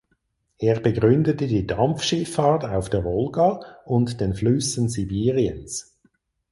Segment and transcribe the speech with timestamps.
[0.57, 5.95] Er begründete die Dampfschifffahrt auf der Wolga und den Flüssen Sibiriens.